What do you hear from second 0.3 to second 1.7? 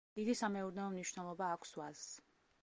სამეურნეო მნიშვნელობა